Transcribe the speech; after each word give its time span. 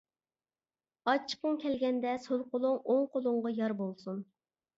ئاچچىقنىڭ 1.11 1.59
كەلگەندە 1.63 2.15
سول 2.25 2.41
قولۇڭ 2.55 2.81
ئوڭ 2.95 3.05
قولۇڭغا 3.13 3.53
يار 3.61 3.79
بولسۇن. 3.85 4.27